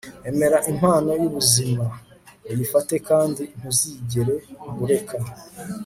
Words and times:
emera 0.29 0.57
impano 0.71 1.09
yubuzima, 1.21 1.85
uyifate 2.51 2.95
kandi 3.09 3.41
ntuzigere 3.57 4.33
ureka 4.83 5.17